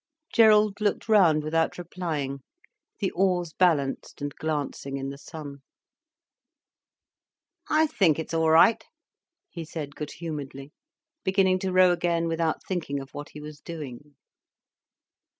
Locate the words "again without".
11.91-12.65